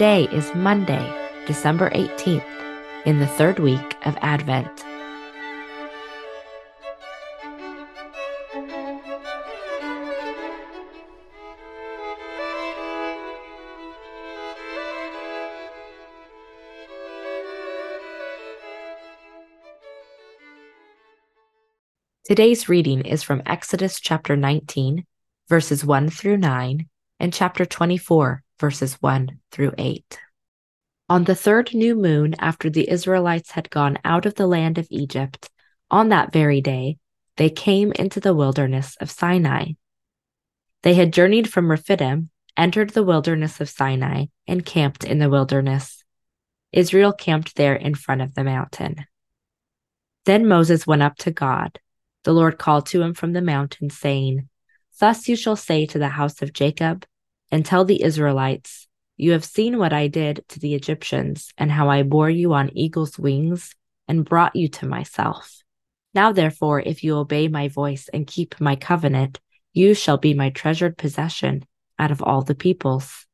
[0.00, 2.42] Today is Monday, December 18th,
[3.04, 4.82] in the third week of Advent.
[22.24, 25.04] Today's reading is from Exodus chapter 19,
[25.50, 30.18] verses 1 through 9, and chapter 24, verses 1 through 8.
[31.08, 34.86] On the third new moon after the Israelites had gone out of the land of
[34.90, 35.50] Egypt,
[35.90, 36.98] on that very day,
[37.36, 39.72] they came into the wilderness of Sinai.
[40.82, 46.04] They had journeyed from Rephidim, entered the wilderness of Sinai, and camped in the wilderness.
[46.70, 49.06] Israel camped there in front of the mountain.
[50.26, 51.80] Then Moses went up to God
[52.24, 54.48] the Lord called to him from the mountain, saying,
[54.98, 57.06] Thus you shall say to the house of Jacob,
[57.50, 61.88] and tell the Israelites, You have seen what I did to the Egyptians, and how
[61.88, 63.74] I bore you on eagle's wings,
[64.08, 65.62] and brought you to myself.
[66.14, 69.38] Now, therefore, if you obey my voice and keep my covenant,
[69.72, 71.64] you shall be my treasured possession
[71.98, 73.26] out of all the peoples.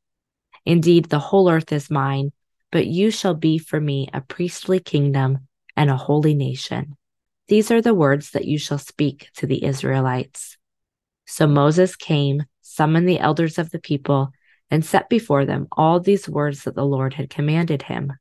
[0.67, 2.33] Indeed, the whole earth is mine,
[2.70, 6.97] but you shall be for me a priestly kingdom and a holy nation.
[7.48, 10.59] These are the words that you shall speak to the Israelites.
[11.27, 12.44] So Moses came,
[12.77, 14.31] summoned the elders of the people,
[14.71, 18.13] and set before them all these words that the Lord had commanded him.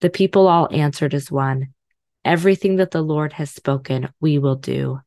[0.00, 1.68] The people all answered as one
[2.24, 5.00] Everything that the Lord has spoken, we will do.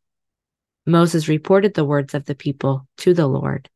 [0.86, 3.70] Moses reported the words of the people to the Lord.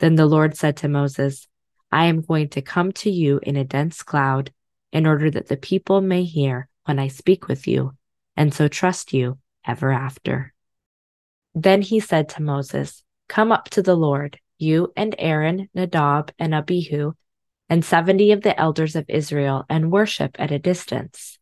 [0.00, 1.46] Then the Lord said to Moses,
[1.92, 4.52] I am going to come to you in a dense cloud,
[4.92, 7.92] in order that the people may hear when I speak with you
[8.36, 10.52] and so trust you ever after.
[11.54, 16.52] Then he said to Moses, Come up to the Lord, you and Aaron, Nadab, and
[16.52, 17.12] Abihu,
[17.68, 21.38] and seventy of the elders of Israel, and worship at a distance.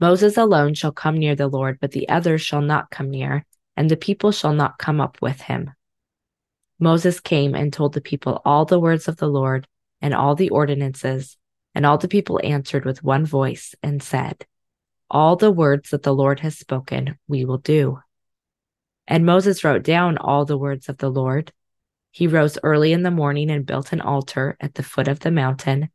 [0.00, 3.44] Moses alone shall come near the Lord, but the others shall not come near,
[3.76, 5.72] and the people shall not come up with him.
[6.78, 9.68] Moses came and told the people all the words of the Lord
[10.00, 11.36] and all the ordinances,
[11.74, 14.46] and all the people answered with one voice and said,
[15.10, 17.98] all the words that the Lord has spoken, we will do.
[19.06, 21.52] And Moses wrote down all the words of the Lord.
[22.10, 25.30] He rose early in the morning and built an altar at the foot of the
[25.30, 25.90] mountain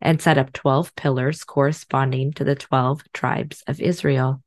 [0.00, 4.42] and set up 12 pillars corresponding to the 12 tribes of Israel.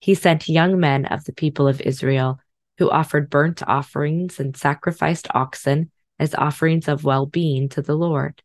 [0.00, 2.40] He sent young men of the people of Israel
[2.78, 8.42] who offered burnt offerings and sacrificed oxen as offerings of well being to the Lord.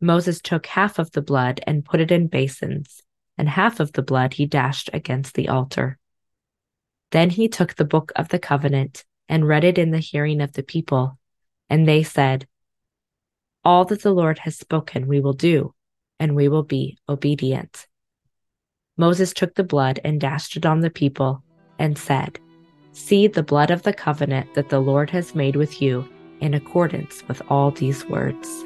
[0.00, 3.02] Moses took half of the blood and put it in basins
[3.38, 5.98] and half of the blood he dashed against the altar.
[7.12, 10.52] Then he took the book of the covenant and read it in the hearing of
[10.52, 11.18] the people,
[11.68, 12.46] and they said,
[13.64, 15.74] All that the Lord has spoken we will do,
[16.18, 17.86] and we will be obedient.
[18.96, 21.42] Moses took the blood and dashed it on the people,
[21.78, 22.38] and said,
[22.92, 26.08] See the blood of the covenant that the Lord has made with you
[26.40, 28.64] in accordance with all these words.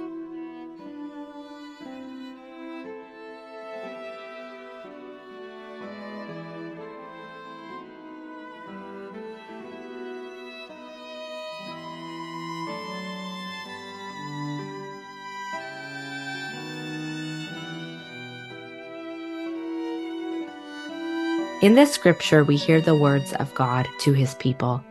[21.61, 24.83] In this scripture, we hear the words of God to his people,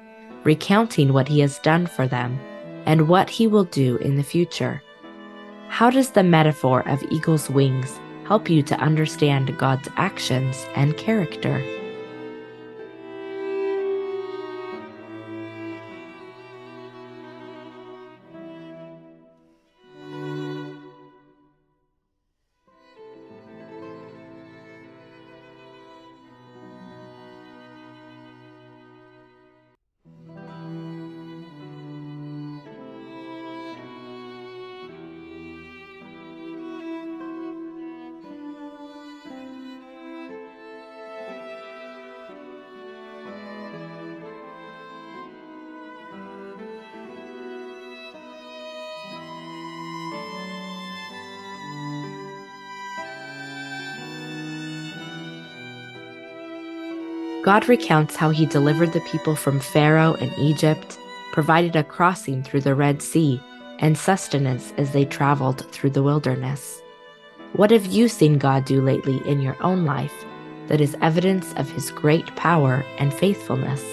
[0.43, 2.39] recounting what he has done for them
[2.85, 4.83] and what he will do in the future.
[5.69, 11.59] How does the metaphor of eagle's wings help you to understand God's actions and character?
[57.43, 60.97] God recounts how he delivered the people from Pharaoh and Egypt,
[61.31, 63.41] provided a crossing through the Red Sea,
[63.79, 66.81] and sustenance as they traveled through the wilderness.
[67.53, 70.25] What have you seen God do lately in your own life
[70.67, 73.83] that is evidence of his great power and faithfulness?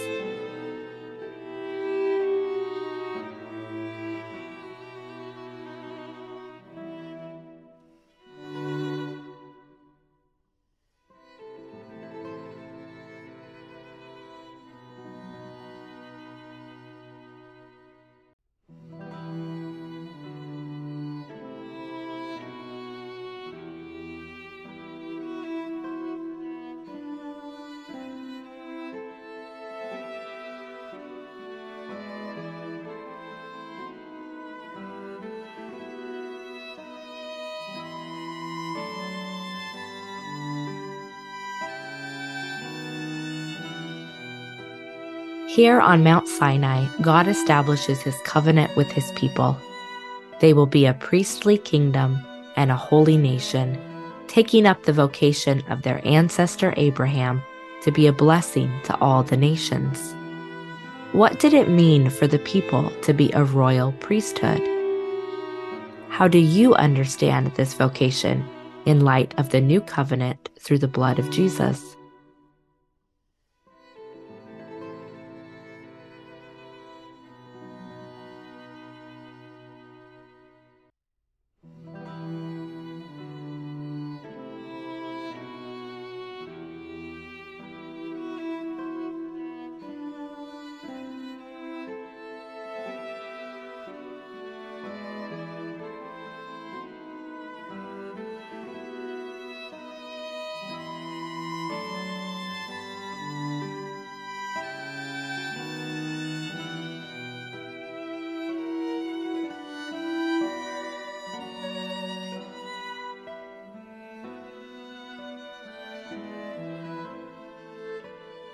[45.56, 49.56] Here on Mount Sinai, God establishes his covenant with his people.
[50.38, 52.22] They will be a priestly kingdom
[52.56, 53.80] and a holy nation,
[54.26, 57.42] taking up the vocation of their ancestor Abraham
[57.84, 60.14] to be a blessing to all the nations.
[61.12, 64.60] What did it mean for the people to be a royal priesthood?
[66.10, 68.46] How do you understand this vocation
[68.84, 71.95] in light of the new covenant through the blood of Jesus?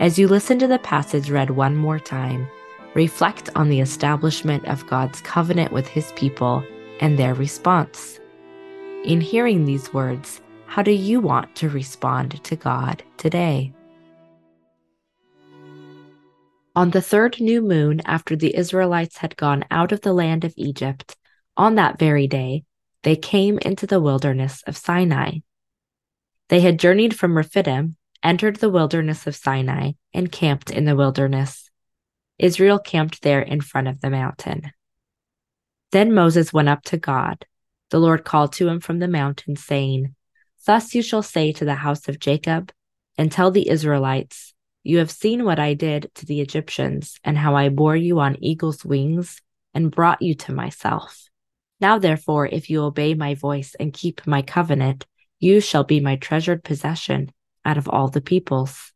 [0.03, 2.49] As you listen to the passage read one more time,
[2.95, 6.65] reflect on the establishment of God's covenant with his people
[6.99, 8.19] and their response.
[9.05, 13.73] In hearing these words, how do you want to respond to God today?
[16.75, 20.53] On the third new moon after the Israelites had gone out of the land of
[20.57, 21.15] Egypt,
[21.57, 22.65] on that very day,
[23.05, 25.39] they came into the wilderness of Sinai.
[26.49, 31.71] They had journeyed from Rephidim entered the wilderness of Sinai, and camped in the wilderness.
[32.39, 34.73] Israel camped there in front of the mountain.
[35.91, 37.45] Then Moses went up to God.
[37.91, 40.15] The Lord called to him from the mountain, saying,
[40.67, 42.73] Thus you shall say to the house of Jacob,
[43.19, 47.57] and tell the Israelites, You have seen what I did to the Egyptians, and how
[47.57, 49.43] I bore you on eagle's wings,
[49.75, 51.29] and brought you to myself.
[51.81, 55.05] Now, therefore, if you obey my voice and keep my covenant,
[55.41, 57.33] you shall be my treasured possession
[57.65, 58.93] out of all the peoples.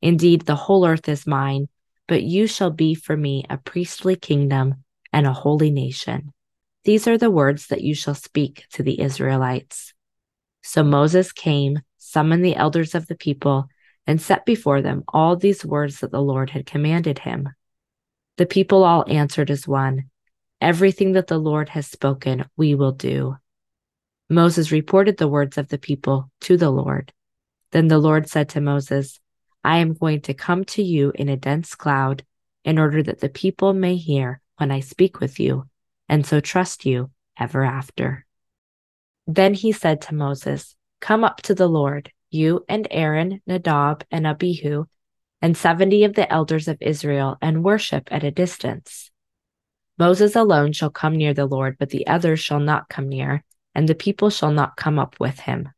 [0.00, 1.68] Indeed, the whole earth is mine,
[2.06, 6.32] but you shall be for me a priestly kingdom and a holy nation.
[6.84, 9.92] These are the words that you shall speak to the Israelites.
[10.62, 13.68] So Moses came, summoned the elders of the people,
[14.06, 17.48] and set before them all these words that the Lord had commanded him.
[18.38, 20.10] The people all answered as one
[20.60, 23.36] Everything that the Lord has spoken, we will do.
[24.28, 27.12] Moses reported the words of the people to the Lord.
[27.72, 29.20] Then the Lord said to Moses,
[29.62, 32.24] I am going to come to you in a dense cloud
[32.64, 35.64] in order that the people may hear when I speak with you,
[36.08, 38.26] and so trust you ever after.
[39.26, 44.26] Then he said to Moses, Come up to the Lord, you and Aaron, Nadab, and
[44.26, 44.86] Abihu,
[45.40, 49.10] and seventy of the elders of Israel, and worship at a distance.
[49.98, 53.88] Moses alone shall come near the Lord, but the others shall not come near, and
[53.88, 55.68] the people shall not come up with him.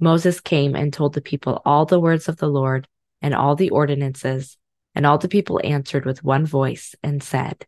[0.00, 2.88] Moses came and told the people all the words of the Lord
[3.20, 4.56] and all the ordinances,
[4.94, 7.66] and all the people answered with one voice and said,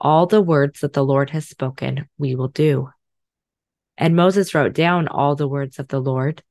[0.00, 2.90] All the words that the Lord has spoken, we will do.
[3.96, 6.42] And Moses wrote down all the words of the Lord.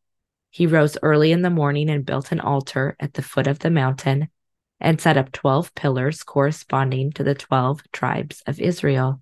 [0.50, 3.70] He rose early in the morning and built an altar at the foot of the
[3.70, 4.30] mountain
[4.80, 9.22] and set up 12 pillars corresponding to the 12 tribes of Israel.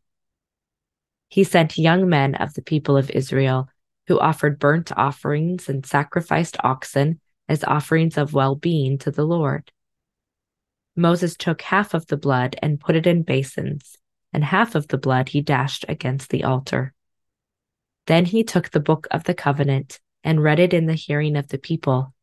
[1.29, 3.67] He sent young men of the people of Israel
[4.07, 9.71] who offered burnt offerings and sacrificed oxen as offerings of well being to the Lord.
[10.95, 13.97] Moses took half of the blood and put it in basins,
[14.33, 16.93] and half of the blood he dashed against the altar.
[18.07, 21.49] Then he took the book of the covenant and read it in the hearing of
[21.49, 22.13] the people,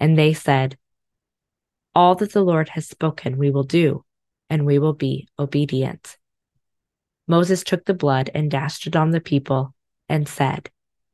[0.00, 0.78] and they said,
[1.94, 4.04] All that the Lord has spoken we will do,
[4.48, 6.16] and we will be obedient.
[7.28, 9.74] Moses took the blood and dashed it on the people,
[10.08, 10.70] and said,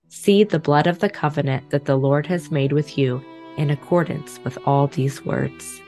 [0.08, 3.22] See the blood of the covenant that the Lord has made with you
[3.58, 5.82] in accordance with all these words.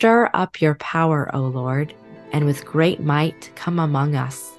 [0.00, 1.92] Stir up your power, O Lord,
[2.32, 4.56] and with great might come among us.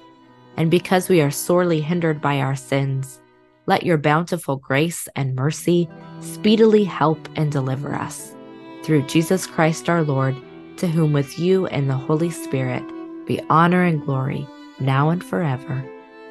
[0.56, 3.20] And because we are sorely hindered by our sins,
[3.66, 5.88] let your bountiful grace and mercy
[6.20, 8.36] speedily help and deliver us.
[8.84, 10.36] Through Jesus Christ our Lord,
[10.76, 12.84] to whom with you and the Holy Spirit
[13.26, 14.46] be honor and glory,
[14.78, 15.84] now and forever.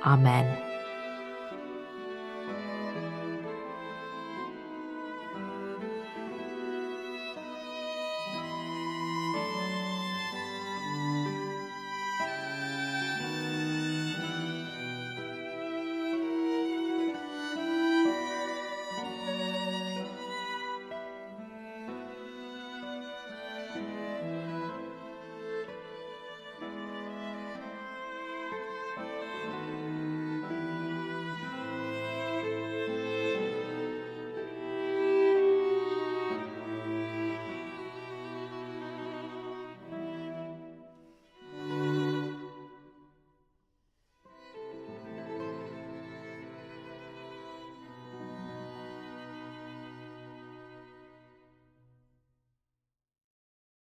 [0.05, 0.70] Amen.